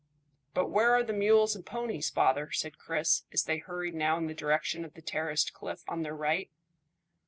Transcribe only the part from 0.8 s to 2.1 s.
are the mules and ponies,